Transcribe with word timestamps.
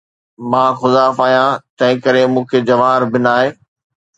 مان 0.49 0.69
خزاف 0.79 1.17
آهيان، 1.25 1.49
تنهن 1.77 2.01
ڪري 2.03 2.23
مون 2.33 2.43
کي 2.49 2.59
جواهر 2.69 3.01
بڻاءِ 3.11 3.45